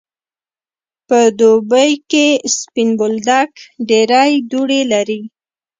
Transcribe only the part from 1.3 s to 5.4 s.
دوبی کی سپین بولدک ډیری دوړی لری.